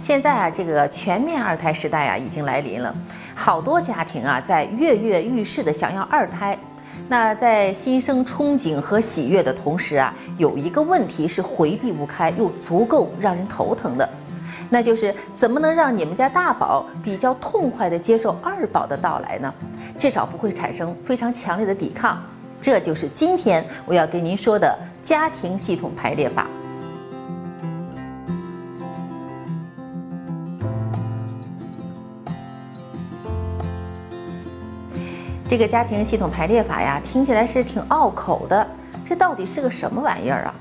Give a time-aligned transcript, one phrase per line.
[0.00, 2.92] 现在啊，这个全面二胎时代啊已经来临了，
[3.34, 6.58] 好多家庭啊在跃跃欲试的想要二胎。
[7.06, 14.08] 那在心生憧憬和喜悦的同时啊，有一个问题是回避不开又足够让人头疼的，
[14.70, 19.52] 那就是怎么能让你们家大宝比较痛快地接受二宝的到来呢？
[19.98, 22.22] 至少不会产生非常强烈的抵抗。
[22.58, 26.46] 这就是今天我要跟您说的家庭系统排列法。
[35.50, 38.64] 这个家庭系统排列法呀，听起来是挺拗口的。
[39.04, 40.54] 这到底是个什么玩意儿啊？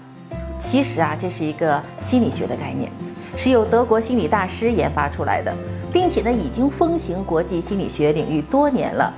[0.58, 2.92] 其实啊，这是一个心理学的概念，
[3.38, 5.54] 是由德国心理大师研发出来的，
[5.94, 9.14] 并且呢，已经风行国际心理学领域多年了。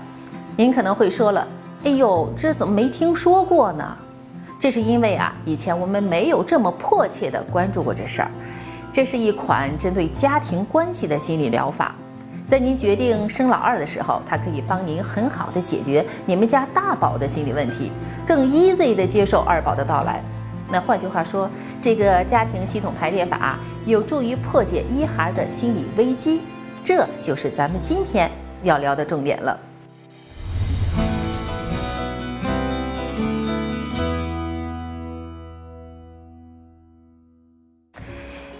[0.57, 1.47] 您可能会说了，
[1.85, 3.95] 哎呦，这怎么没听说过呢？
[4.59, 8.31] 这是因为啊，以前我们没有这么迫切地关注过这事儿。
[8.91, 11.95] 这是一款针对家庭关系的心理疗法。
[12.45, 17.89] 在您决定生老二的时候，它可以帮您很好的解决你们家大宝的心理问题，
[18.27, 20.21] 更 easy 的接受二宝的到来。
[20.69, 21.49] 那换句话说，
[21.81, 26.41] 这个家庭系统排列法有助于破解一孩的心理危机，
[26.83, 28.29] 这就是咱们今天
[28.63, 29.57] 要聊的重点了。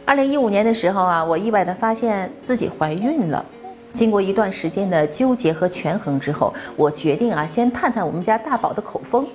[0.06, 3.46] 二零一五年的时候啊，我意外的发现自己怀孕了。
[3.94, 9.28] 经过一段时间的纠结和权衡之后，我决定啊，先探探我们家大宝的口风。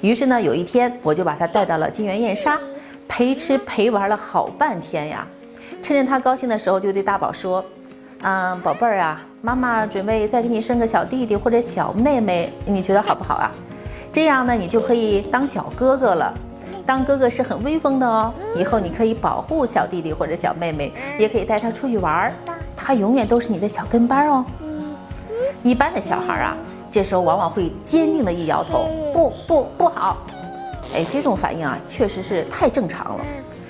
[0.00, 2.58] 于是呢，有一天我就把他带到了金源燕莎，
[3.06, 5.26] 陪吃陪玩了好半天呀。
[5.82, 7.64] 趁着他高兴的时候，就对大宝说
[8.22, 13.50] ：“嗯，宝贝儿啊，妈妈准备再给你生个小弟弟或者小妹妹，你觉得好不好啊？
[14.12, 16.32] 这样呢，你就可以当小哥哥了。
[16.84, 22.32] 当哥哥是很威风的哦， 以后你可以保护小弟弟或者小妹妹，也可以带他出去玩儿。”
[22.84, 24.44] 他永远都是你的小跟班哦。
[25.62, 26.56] 一般的小孩啊，
[26.90, 30.16] 这时候往往会坚定的一摇头，不不不好。
[30.92, 33.24] 哎，这种反应啊，确实是太正常了。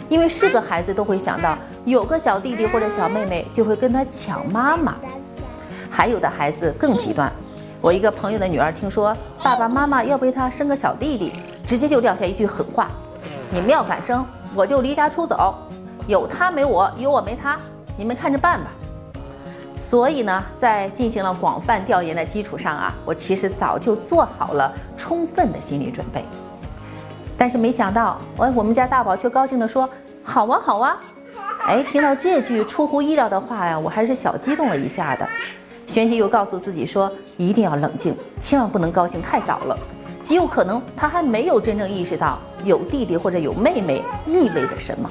[0.08, 4.94] 因为是个孩子都会想到，有个小弟弟或者小妹妹就会跟他抢妈妈。
[5.90, 7.30] 还有的孩子更极端，
[7.82, 11.32] 我一个朋友的女儿听说爸爸妈妈要为他生个小弟弟，
[11.66, 12.88] 直接就撂下一句狠话：
[13.50, 14.24] 你们要敢生，
[14.54, 15.54] 我就离家出走。
[16.06, 17.58] 有他没我，有我没他，
[17.96, 18.70] 你们看着办吧。
[19.82, 26.24] 所以呢，在进行了广泛调研的基础上啊，我其实早就做好了充分的心理准备。
[27.36, 29.90] 但是没想到，哎我们家大宝却高兴地说
[30.22, 31.00] ：“好啊，好啊！”
[31.66, 35.28] 哎，听到这句出乎意料的话呀，我还是小激动了一下的。
[35.84, 39.76] 旋即又告诉自己说：“一定要冷静，千万不能高兴太早了，
[40.22, 45.10] 极有可能他还没有真正意识到有弟弟或者有妹妹意味着什么。”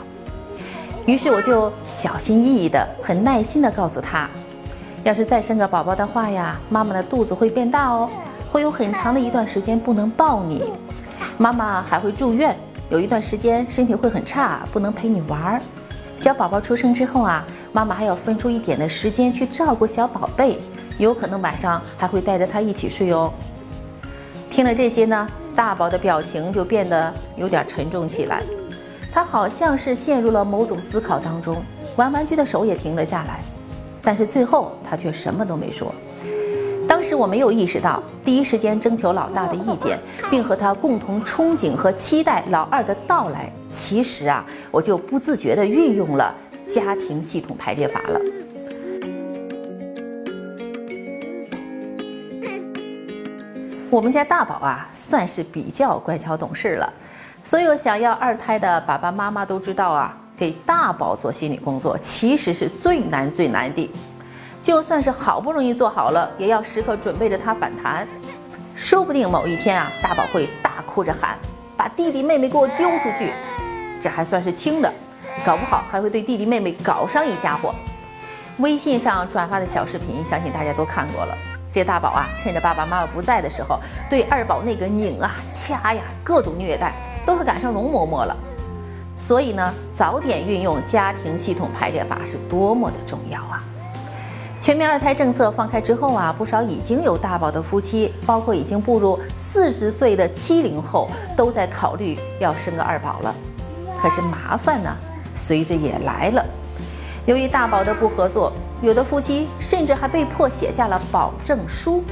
[1.05, 4.29] 于是我就小心翼翼的、很耐心的告诉他。
[5.03, 8.07] 要是再生个宝宝的话呀，妈妈的肚子会变大哦，
[8.51, 10.63] 会有很长的一段时间不能抱你，
[11.39, 12.55] 妈妈还会住院，
[12.89, 15.61] 有一段时间身体会很差，不能陪你玩儿。
[16.17, 20.59] 小宝宝出生之后啊，妈妈还要分出一点的时间去照顾小宝贝，
[20.99, 23.33] 有可能晚上还会带着他一起睡哦。
[24.51, 28.43] 听了这些呢，大宝的表情就变得有点沉重起来，
[29.11, 31.63] 他好像是陷入了某种思考当中，
[31.95, 33.39] 玩玩具的手也停了下来。
[34.03, 35.93] 但是最后他却什么都没说。
[36.87, 39.97] 当时我没有意识到，第一时间征求老大的意见，
[40.29, 43.49] 并和他共同憧憬和期待老二的到来。
[43.69, 46.35] 其实啊，我就不自觉地运用了
[46.65, 48.19] 家庭系统排列法了。
[53.89, 56.91] 我们家大宝啊，算是比较乖巧懂事了。
[57.43, 60.17] 所有想要二胎的爸爸妈妈都知道啊。
[60.41, 63.87] 给大宝做心理工作，其实是最难最难的。
[64.59, 68.07] 就算是好不容易做好了，也要时刻准备着他反弹。
[68.75, 71.37] 说不定某一天啊，大宝会大哭着喊
[71.77, 73.31] ：“把弟弟妹妹给我丢出去！”
[74.01, 74.91] 这还算是轻的，
[75.45, 77.71] 搞不好还会对弟弟妹妹搞上一家伙。
[78.57, 81.37] 微信上转发的小视频，相信大家都看过了。
[81.71, 83.79] 这大宝啊，趁着爸爸妈妈不在的时候，
[84.09, 86.93] 对二宝那个拧啊、掐呀，各种虐待，
[87.27, 88.35] 都快赶上容嬷嬷了。
[89.21, 93.63] 所以呢，早点运用家庭系统排列法是多么的重要啊！
[94.59, 101.07] 全面二胎政策放开之后啊，不少已经有大宝的夫妻，包括已经步入四十岁的七零后，
[101.37, 103.33] 都在考虑要生个二宝了。
[104.01, 104.91] 可是麻烦呢，
[105.35, 106.43] 随之也来了。
[107.27, 108.51] 由于大宝的不合作，
[108.81, 112.03] 有的夫妻甚至还被迫写下了保证书，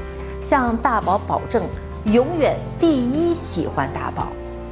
[0.42, 1.64] 向大宝保证
[2.06, 4.28] 永远第一喜欢大宝。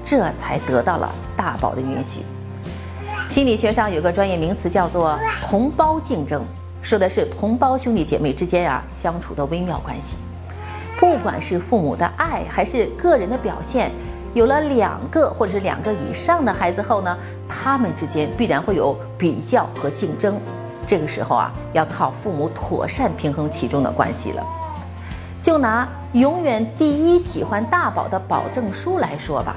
[0.09, 2.21] 这才得到了大宝的允许。
[3.27, 6.42] 心理学上有个专业名词叫做同胞竞争，
[6.81, 10.15] 说的是同胞兄弟姐妹之间啊相处的微妙关系。
[10.98, 13.92] 不管是父母的爱还是个人的表现，
[14.33, 17.18] 有了两个或者是两个以上的孩子后呢，
[17.50, 20.39] 他们之间必然会有比较和竞争。
[20.88, 24.44] 这个时候啊，要靠父母妥善平衡其中的关系了。
[25.42, 29.56] 就拿永远第一喜欢大宝的保证书来说吧，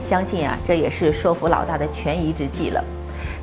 [0.00, 2.82] 相信啊，这也是说服老大的权宜之计了。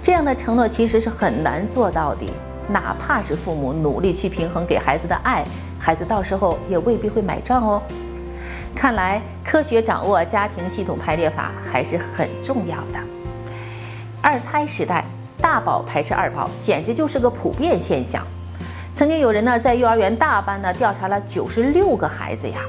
[0.04, 2.26] 这样的承诺其实是很难做到的，
[2.68, 5.44] 哪怕是父母努力去平衡给孩子的爱，
[5.80, 7.82] 孩子到时候也未必会买账哦。
[8.76, 13.00] 看来科学掌握家庭系统排列法还是很重要的。
[14.22, 15.04] 二胎时代，
[15.42, 18.26] 大宝排斥二宝简直就是个普遍现象。
[18.94, 22.60] 曾经有人呢在幼儿园大班呢调查了九十六个孩子呀，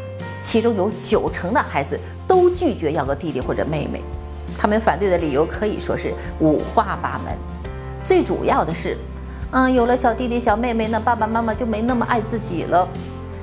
[0.43, 4.01] 其中有九成的孩子都拒绝要个弟弟或者妹妹。
[4.59, 7.37] 他们反对的理由可以说是五花八门，
[8.03, 8.97] 最主要的是，
[9.53, 12.89] 嗯，有了小弟弟小妹妹，那爸爸妈妈就没那么爱自己了。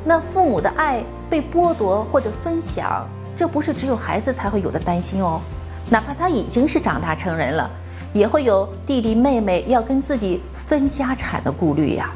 [0.03, 3.07] 那父母的爱被剥夺或者分享，
[3.37, 5.39] 这不是只有孩子才会有的担心哦，
[5.89, 7.69] 哪怕他已经是长大成人了，
[8.11, 12.11] 也会有弟弟妹妹要跟自己分家产的顾虑呀。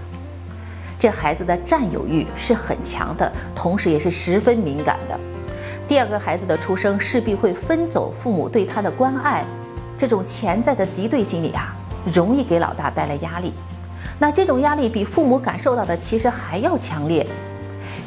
[1.00, 5.18] 这孩子的占有欲是很强的，同时也是十分敏感的。
[5.88, 9.46] 第二个孩子的出生势必会分走父母对他的关爱，
[9.98, 11.74] 这种潜在的敌对心理啊，
[12.14, 13.54] 容易给老大带来压力。
[14.20, 17.26] 那这种压力比父母感受到的其实还要强烈。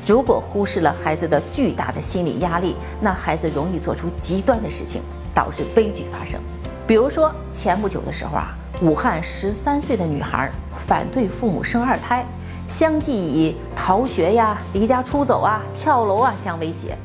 [0.06, 5.00] 如果忽视了孩子的巨大的心理压力，那孩子容易做出极端的事情，
[5.32, 6.38] 导致悲剧发生。
[6.86, 12.26] 比如说前不久的时候啊，武汉十三岁的女孩反对父母生二胎，
[12.72, 16.96] 相继以逃学呀、离家出走啊、跳楼啊相威胁。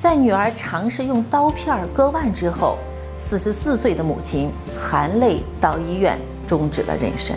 [0.00, 2.78] 在女儿尝试用刀片割腕之后，
[3.18, 4.48] 四十四岁的母亲
[4.78, 6.16] 含泪到医院
[6.46, 7.32] 终止了妊娠。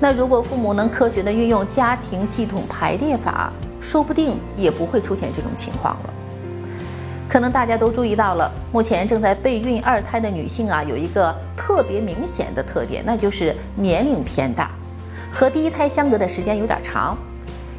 [0.00, 6.10] 那如果父母能科学的运用家庭系统排列法，说不定也不会出现这种情况了。
[7.28, 14.70] 可能大家都注意到了，目前正在备孕二胎的女性啊，有一个特别明显的特点，那就是年龄偏大，
[15.30, 17.16] 和第一胎相隔的时间有点长，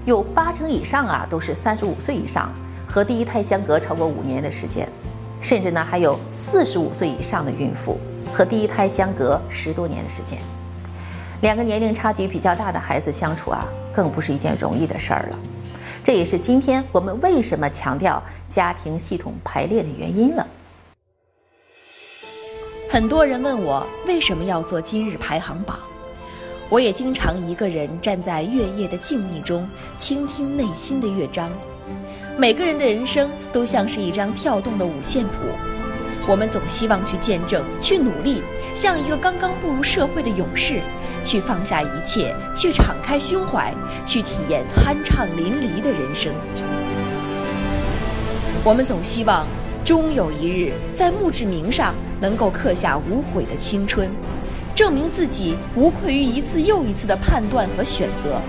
[0.05, 2.51] 有八成以上啊都是三十五岁以上。
[2.87, 4.85] 和第一胎相隔超过五年的时间，
[5.39, 7.97] 甚至呢还有四十五岁以上的孕妇
[8.33, 10.37] 和第一胎相隔十多年的时间，
[11.39, 13.65] 两个年龄差距比较大的孩子相处啊，
[13.95, 15.39] 更不是一件容易的事儿了。
[16.03, 20.45] 这也是今天我们为什么强调家庭系统排列的原因了。
[22.89, 25.79] 很多人问我为什么要做今日排行榜，
[26.71, 31.51] 我也经常一个人站在月夜的静谧中，倾听内心的乐章。
[32.37, 35.33] 每个人的人生都像是一张跳动的五线谱，
[36.25, 38.41] 我们总希望去见证、去努力，
[38.73, 40.79] 像一个刚刚步入社会的勇士，
[41.25, 43.73] 去放下一切，去敞开胸怀，
[44.05, 46.33] 去体验酣畅淋漓的人生。
[48.63, 49.45] 我们总希望
[49.83, 54.09] 终有一日在墓志铭上能够刻下无悔的青春，
[54.75, 58.41] 证明自己无愧于一次又一次的判断和选择。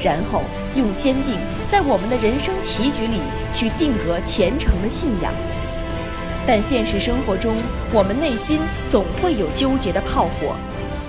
[0.00, 0.42] 然后
[0.76, 1.34] 用坚定，
[1.68, 3.20] 在我们的人生棋局里
[3.52, 5.32] 去定格虔诚的信仰。
[6.46, 7.56] 但现实生活中，
[7.92, 10.56] 我们内心总会有纠结的炮火，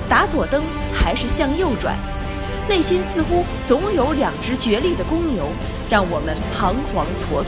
[0.10, 0.64] 打左灯
[0.94, 1.96] 还是向右转？
[2.68, 5.48] 内心似乎总有两只角力的公牛，
[5.90, 7.46] 让我们彷徨蹉跎。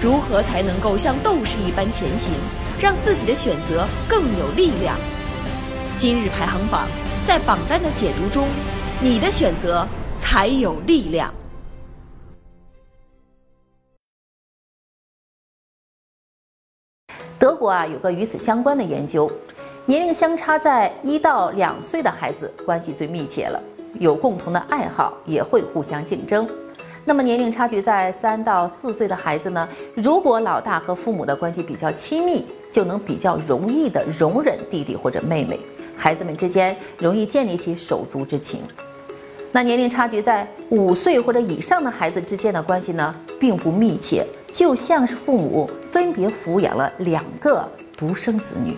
[0.00, 2.32] 如何才能够像斗士一般前行，
[2.80, 4.96] 让自己的选择更有力量？
[5.96, 6.86] 今日排行榜，
[7.26, 8.48] 在榜单的解读中，
[9.00, 9.86] 你的选择。
[10.16, 11.32] 才有力量。
[17.38, 19.30] 德国啊，有个与此相关的研究，
[19.84, 23.62] 年龄相差在一到两岁的孩子关系最密切了，
[24.00, 26.48] 有共同的爱好，也会互相竞争。
[27.04, 29.68] 那么年龄差距在三到四岁的孩子呢？
[29.94, 35.60] 如果老大和父母的关系比较亲密，就能比较容易的容忍弟弟或者妹妹，
[35.96, 38.60] 孩子们之间容易建立起手足之情。
[39.52, 48.76] 那年龄差距在五岁或者以上的孩子之间的关系呢，并不密切，就像是父母分别抚养了两个独生子女。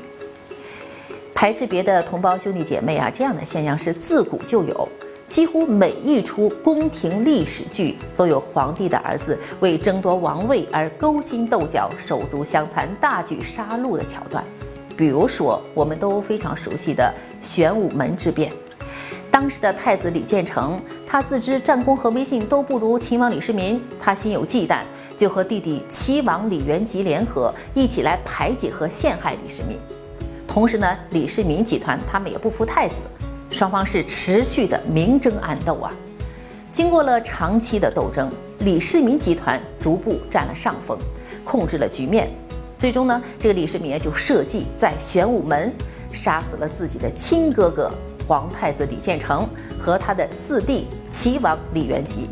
[1.34, 4.88] 排斥别的同胞兄弟姐妹啊，这样的现象是自古就有，
[5.28, 14.44] 几乎每一出宫廷历史剧都有皇帝的儿子为争夺王位而勾心斗角、手足相残、大举杀戮的桥段。
[14.96, 17.12] 比如说，我们都非常熟悉的
[17.42, 18.50] 玄武门之变。
[19.30, 24.78] 当时的太子李建成，他自知战功和威信都不如秦王李世民，他心有忌惮，
[25.14, 29.76] 就和弟弟齐王李元吉联合，一起来排挤和陷害李世民。
[30.48, 32.94] 同时呢，李世民集团他们也不服太子，
[33.50, 35.92] 双方是持续的明争暗斗啊。
[36.72, 40.96] 经过了长期的斗争，李世民集团逐步占了上风，
[41.44, 42.30] 控制了局面。
[42.86, 45.74] 最终呢，这个李世民就设计在玄武门
[46.12, 47.90] 杀死了自己的亲哥哥
[48.28, 49.44] 皇太子李建成
[49.76, 52.30] 和他的四弟齐王李元吉，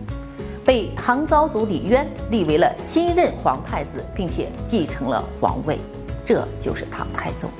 [0.64, 5.76] 被唐高祖李渊立为了新任皇太子，并且继承了皇位，
[6.24, 7.50] 这就是唐太宗。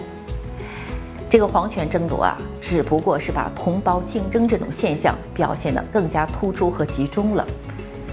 [1.28, 7.44] 这个皇权争夺啊，只不过是把同胞竞争这种现象表现得更加突出和集中了。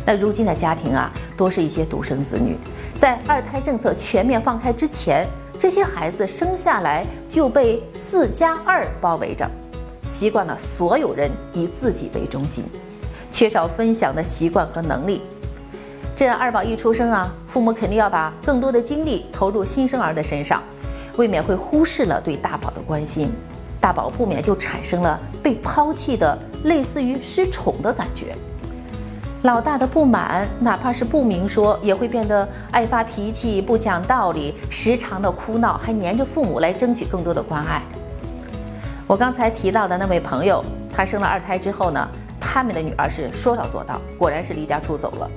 [0.06, 2.58] 那如今的家庭啊，多是一些独生子女。
[2.96, 5.26] 在二胎政策全面放开之前，
[5.60, 9.50] 这些孩子生下来就被“四加二”包围着，
[10.04, 12.66] 习惯了所有人以自己为中心，
[13.30, 15.22] 缺少分享的习惯和能力。
[16.16, 20.62] 这二宝一出生啊，父母肯定要把更多的精力投入新生儿的身上，
[21.18, 23.32] 未免会忽视了对大宝的关心，
[23.80, 28.36] 大宝不免就产生了被抛弃的类似于失宠的感觉。
[29.44, 37.82] 老大的不满，哪怕是不明说，也会变得爱发脾气、不讲道理，时常的哭闹，还黏着父母来争取更多的关爱。
[39.08, 40.64] 我刚才提到的那位朋友，
[40.96, 42.08] 他生了二胎之后呢，
[42.40, 45.28] 他们的女儿是说到做到，果然是离家出走了。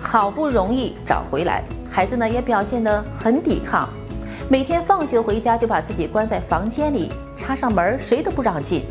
[0.00, 3.86] 好不容易找回来，孩子呢也表现得很抵抗，
[4.48, 8.84] 每天放学回家就把自己关在房间里，插上门，谁都不让进。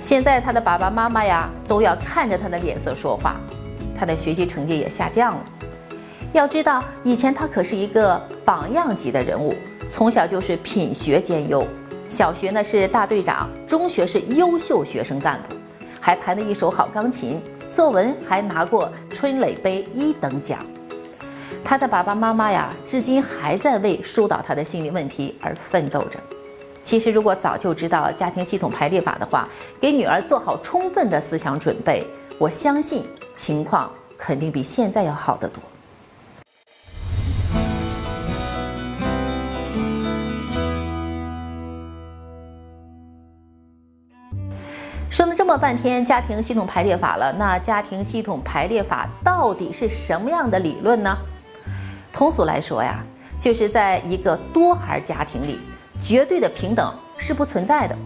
[0.00, 3.36] 现在他的爸爸妈妈呀，都要看着他的脸色说话，
[3.98, 5.44] 他的学习成绩也下降了。
[6.32, 9.54] 要知道，以前他可是一个榜样级的人物，
[9.88, 11.66] 从小就是品学兼优，
[12.08, 15.56] 小学呢是大队长，中学是优秀学生干部，
[16.00, 20.64] 还弹得一手好钢琴，作文还拿过春蕾杯一等奖。
[21.64, 26.20] 他的爸爸妈妈呀，至今还在为疏导他的心理问题而奋斗着。
[26.88, 29.46] 其实，如果早就知道家庭系统排列法的话，
[29.78, 32.02] 给女儿做好充分的思想准备，
[32.38, 33.04] 我相信
[33.34, 35.62] 情况肯定比现在要好得多。
[45.10, 51.14] 说了这么半天家庭系统排列法了，那家庭系统排列法到底是什么样的理论呢？
[52.10, 53.04] 通俗来说呀，
[53.38, 55.58] 就是在一个多孩家庭里。
[56.00, 57.96] 绝对的平等是不存在的。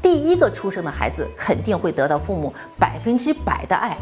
[0.00, 3.96] 第一个出生的孩子肯定会得到父母百分之百的爱，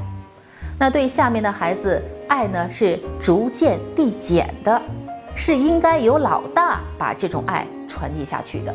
[0.78, 4.80] 那对下面的孩子爱呢是逐渐递减的，
[5.34, 8.74] 是应该由老大把这种爱传递下去的。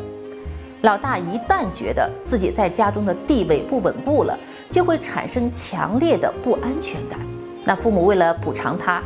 [0.82, 4.36] 老大一旦觉得自己在家中的地位不稳固了，
[4.68, 7.20] 就会产生强烈的不安全感。
[7.64, 9.00] 那父母为了补偿他，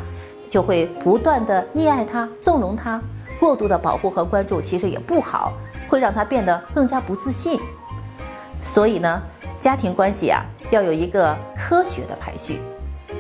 [0.49, 2.99] 就会不断的溺爱他、纵容他。
[3.39, 5.53] 过度的保护和关注其实也不好，
[5.89, 7.61] 会让他变得更加不自信。
[8.61, 9.23] 所以呢，
[9.61, 12.61] 家庭关系啊要有一个科学的排序。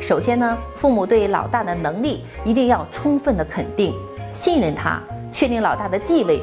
[0.00, 3.94] 首先呢，父母对老大的能力一定要充分的肯定、
[4.32, 6.42] 信任他，确定老大的地位，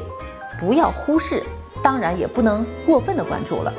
[0.58, 1.42] 不要忽视，
[1.82, 3.72] 当然也不能过分的关注了。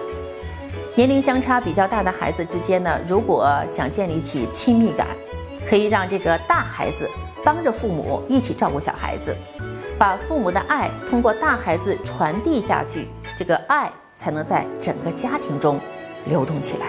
[0.96, 5.08] 年龄相差比较大的孩子之间呢，如果想建立起亲密感，
[5.68, 7.10] 可以让这个大孩子
[7.44, 9.36] 帮着父母一起照顾小孩子。
[9.98, 15.80] 把父母的爱通过大孩子传递下去，这个爱才能在整个家庭中
[16.26, 16.88] 流动起来。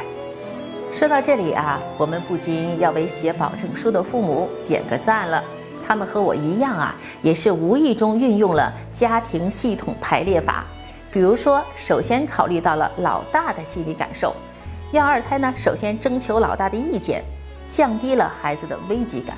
[0.92, 5.42] 说到这里啊，我们不禁要为写保证书的父母点个赞了。
[5.86, 10.64] 他们和我一样啊，也是无意中运用了家庭系统排列法。
[11.12, 14.34] 比如说，首先考虑到了老大的心理感受，
[14.90, 17.22] 要二胎呢，首先征求老大的意见，
[17.68, 19.36] 降低了孩子的危机感。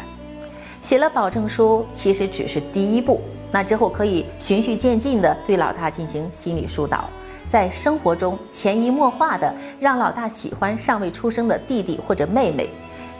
[0.81, 3.21] 写了保证书，其实只是第一步。
[3.51, 7.09] 那之后可以循序渐进地对老大进行心理疏导，
[7.49, 12.69] 在生活中潜移默化地让老大喜欢尚未出生的弟弟或者妹妹，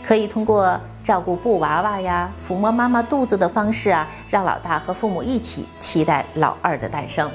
[0.05, 7.31] 可以通过照顾布娃娃呀、抚摸妈妈肚子的方式啊，让老大和父母一起期待老二的诞生。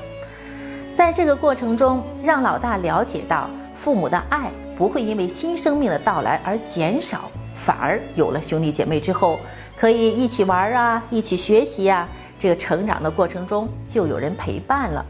[0.94, 7.22] 在这个过程中，让老大了解到父母的爱不会因为新生命的到来而减少，
[7.56, 9.40] 反而有了兄弟姐妹之后，
[9.76, 12.08] 可以一起玩啊，一起学习呀。
[12.44, 15.06] 这个成长的过程中就有人陪伴了。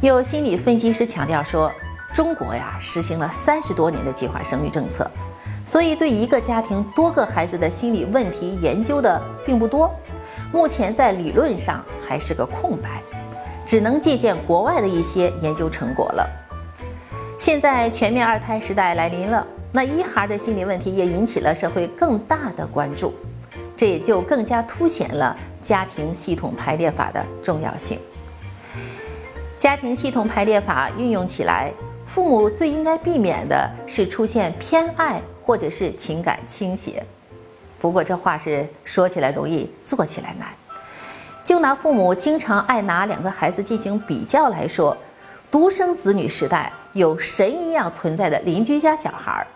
[0.00, 1.70] 有心理分析师强调说，
[2.12, 5.08] 中国呀实行了三十多年的计划生育政策，
[5.64, 9.88] 所以对一个家庭多个孩子的心理问题研究的并不多，
[10.52, 13.00] 目前在理论上还是个空白，
[13.64, 16.28] 只能借鉴国外的一些研究成果了。
[17.38, 23.14] 现在全面二胎时代来临了，那一孩的心理问题也引起了社会更大的关注，
[23.76, 25.36] 这也就更加凸显了。
[25.64, 27.98] 家庭系统排列法的重要性。
[29.56, 31.72] 家庭系统排列法运用起来，
[32.04, 37.02] 父母最应该避免的是出现偏爱或者是情感倾斜。
[37.80, 40.48] 不过这话是说起来容易，做起来难。
[41.42, 44.94] 就拿父母经常爱拿两个孩子进行比较来说，
[45.50, 49.46] 独生子女时代有神一样存在的邻居家小孩儿，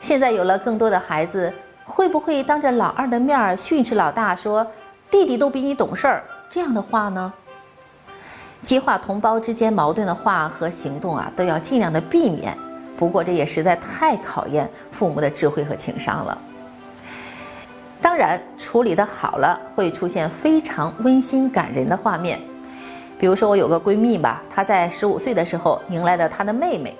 [0.00, 1.52] 现在有了更多的孩子，
[1.84, 4.66] 会不会当着老二的面训斥老大说
[5.12, 7.30] 弟弟都比你懂事儿这样的话呢？
[8.62, 12.56] 激化同胞之间矛盾的话和行动啊，都要尽量的避免。
[12.96, 16.38] 不过这也实在太考验父母的智慧和情商了。
[18.00, 22.40] 当然，处理的好了，会出现非常温馨感人的画面。
[23.18, 26.96] 比如说，我有个闺蜜吧，她在十五岁的时候迎来了她的妹妹。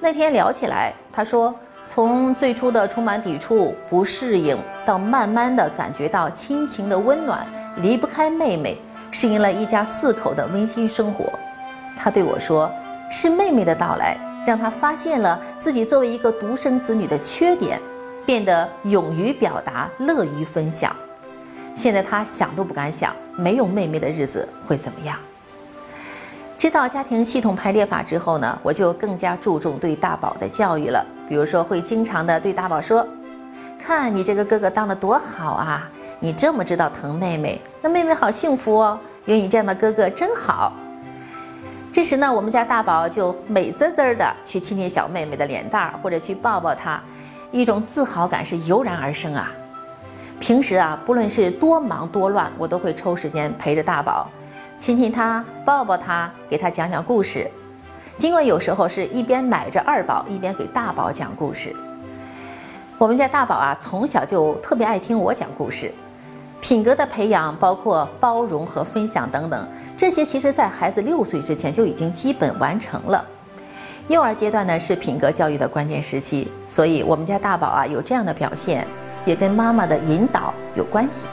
[0.00, 1.54] 那天聊起来，她说，
[1.90, 7.46] 从最初的充满抵触、不适应，到慢慢的感觉到亲情的温暖，
[7.78, 8.76] 离不开妹妹。
[9.10, 11.32] 适应了一家四口的温馨生活，
[11.96, 12.70] 他对我说
[13.10, 17.80] ：“是妹妹的到来，让他发现了自己作为一个独生子女的缺点，
[18.26, 20.94] 变得勇于表达，乐于分享。
[21.74, 25.16] 现在他想都不敢想，没有妹妹的日子会怎么样。”
[26.58, 31.06] 知道家庭系统排列法之后呢，我就更加注重对大宝的教育了。
[31.28, 33.06] 比如说，会经常的对大宝说
[33.78, 35.88] ：“看你这个哥哥当的多好啊！”
[36.18, 40.72] 你这么知道疼妹妹，那妹妹好幸福哦，有你这样的哥哥真好。
[41.92, 47.00] 这时呢，我们家大宝就美滋滋的去亲亲小妹妹的脸蛋儿，或者去抱抱她，
[47.52, 49.48] 一种自豪感是油然而生啊。
[50.40, 54.28] 平时啊，不论是多忙多乱，我都会抽时间陪着大宝，
[54.78, 57.50] 亲亲他，抱抱他，给他讲讲故事。
[58.16, 61.74] 尽管有时候是一边奶着二宝，一边给大宝讲故事。
[62.96, 65.92] 我们家大宝啊，从小就特别爱听我讲故事。
[66.60, 73.24] 品格的培养包括包容和分享等等，这些其实在孩子六岁之前就已经基本完成了。
[74.08, 78.86] 幼儿阶段呢是品格教育的关键时期，所以我们家大宝啊有这样的表现，
[79.24, 81.26] 也跟妈妈的引导有关系。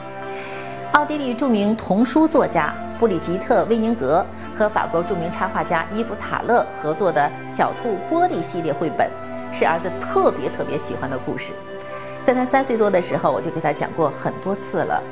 [0.96, 9.06] 奥地利著名童书作家布里吉特·威宁格和法国著名插画家伊夫·塔勒合作的《小兔玻璃》系列绘本，
[9.52, 11.52] 是儿子特别特别喜欢的故事。
[12.24, 15.02] 在他三岁多的时候，我就给他讲过很多次了。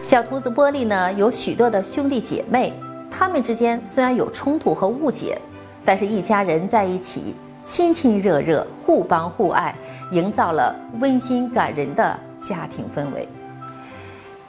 [0.00, 2.72] 小兔子玻璃呢，有许多的兄弟姐妹，
[3.10, 5.38] 他们之间虽然有冲突和误解，
[5.84, 9.74] 但是一家人在一起，亲亲热热，互帮互爱，
[10.12, 13.28] 营造了温馨感人的家庭氛围。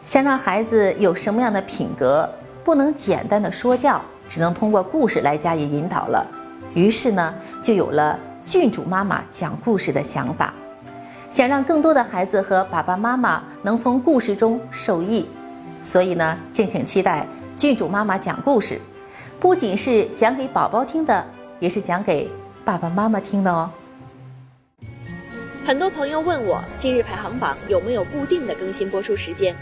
[0.08, 2.28] 想让孩子有什么样的品格，
[2.64, 6.26] 不能简单的说教，只能通过故事来加以引导了。
[6.74, 10.54] 于是呢，就有了郡主妈妈讲故事的想法。
[11.30, 15.28] 想让更多的孩子和爸爸妈妈能从故事中受益，
[15.84, 18.80] 所以呢，敬请期待郡主妈妈讲故事，
[19.42, 21.26] 不仅是讲给宝宝听的，
[21.60, 22.32] 也是讲给
[22.64, 23.70] 爸爸妈妈听的哦。
[25.66, 29.54] 很多朋友问我今日排行榜有没有固定的更新播出时间？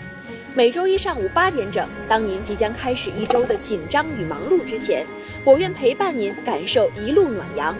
[0.56, 5.06] 每周一上午八点整，当您即将开始一周的紧张与忙碌之前，
[5.44, 7.76] 我愿陪伴您感受一路暖阳。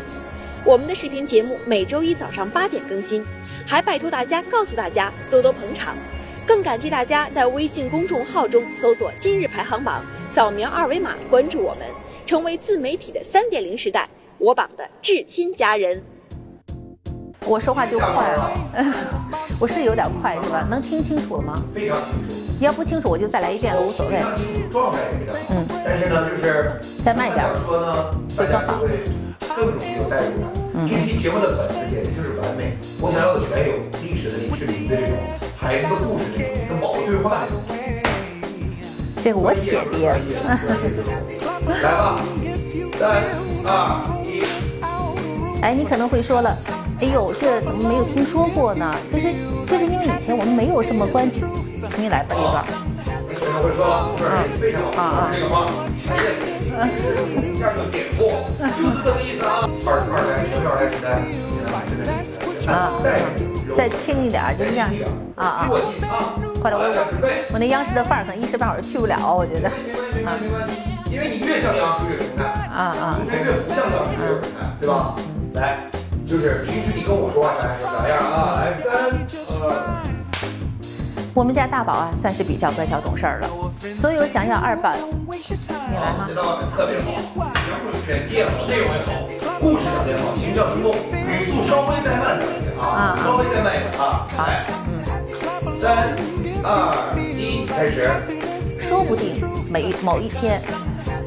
[0.66, 3.24] 我们的视频节目每周一早上八点更新。
[3.66, 5.96] 还拜托大家告诉大家多多捧场，
[6.46, 11.88] 更感激大家在微信公众号中搜索“今日排行榜”，扫描二维码关注我们，
[12.26, 16.04] 成为自媒体的三点零时代我榜的至亲家人。
[17.46, 18.52] 我说话就快了，
[19.62, 20.68] 我是有点快是吧？
[20.70, 21.64] 能听清楚了吗？
[21.74, 22.45] 非常清楚。
[22.60, 24.14] 要不清楚我就再来一遍了，无所谓。
[24.72, 27.94] 状态非常嗯，但是呢，就是再慢一点说呢，
[28.38, 28.80] 会更好。
[29.56, 30.90] 更容易有代入感。
[30.90, 35.16] 这期节目的本子简直就是完美，我想要的全有：历史的历史里的这种
[35.58, 37.52] 孩子的故事这种，跟宝宝对话的。
[39.24, 40.20] 这个我写的。
[41.68, 42.20] 来吧，
[43.00, 43.24] 三
[43.66, 43.70] 二
[44.24, 44.44] 一。
[45.62, 46.58] 哎，你可能会说了，
[47.02, 48.94] 哎呦，这怎么没有听说过呢？
[49.12, 49.34] 就是
[49.68, 51.46] 就是因为以前我们没有这么关注。
[51.96, 52.66] 重新来吧，这段。
[53.40, 54.10] 可能会说了，
[54.60, 55.56] 非常好，这个吗？
[57.42, 58.20] 一下就点破，
[58.60, 59.64] 就是这个意思啊。
[59.86, 61.06] 二二代、二代、三
[62.66, 62.92] 代，啊，
[63.78, 64.90] 再轻一点，就这样
[65.36, 65.70] 啊啊。
[66.62, 66.92] 快点，我我
[67.54, 69.70] 我那央视的范儿可能一时半会儿去不了，我觉得。
[69.70, 70.36] 啊，
[71.10, 75.16] 因为你越像央视越平淡，啊啊，越不像央视越平淡，对吧？
[75.54, 75.90] 来，
[76.28, 78.60] 就是平时你跟我说话啥样啥样啊？
[78.60, 78.76] 来。
[81.36, 83.50] 我们家大宝啊，算是比较乖巧懂事儿了。
[83.98, 84.96] 所有想要二宝，
[85.28, 86.30] 你来吗？
[86.74, 87.12] 特别好，
[87.68, 89.12] 人物选题也好，内容也好，
[89.60, 92.48] 故事讲的也好，形象生动，语速稍微再慢点
[92.80, 94.26] 啊，稍微再慢一点啊。
[94.32, 94.48] 好，
[94.88, 95.04] 嗯，
[95.82, 96.16] 三
[96.64, 98.10] 二一，开始。
[98.80, 99.36] 说不定
[99.70, 100.62] 每某一天，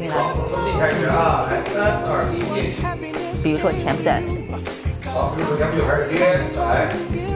[0.00, 0.16] 你来。
[0.16, 2.80] 好，从你开始啊，来，三二一，进。
[3.42, 4.12] 比如说前不对。
[5.12, 7.27] 好，比如说前不对，开始接，来。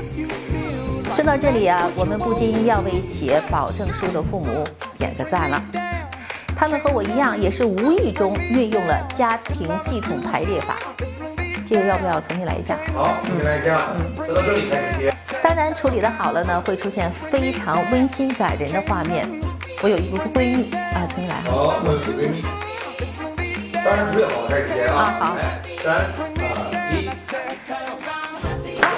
[1.15, 4.65] 说到这里啊，我们不禁要为写保证书的父母
[4.97, 5.63] 点个赞了。
[6.57, 10.77] 他们和我一样，也是无意中运用了家庭系统排列法。
[11.67, 12.79] 这个要不要重新来一下？
[12.95, 13.91] 好，重新来一下。
[13.99, 15.15] 嗯，说到这里开始接。
[15.43, 19.29] 当然，处理的好了呢，会出现非常温馨感人的画面。
[19.83, 21.43] 我有一个闺蜜啊，重新来。
[21.45, 22.43] 好，我有个闺蜜。
[23.75, 24.97] 当然处理好了开始接啊。
[24.97, 25.37] 啊，好。
[25.85, 25.95] 三
[26.39, 26.49] 二
[26.91, 27.11] 一。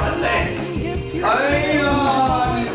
[0.01, 0.64] 完嘞！
[1.25, 2.74] 哎呀，你。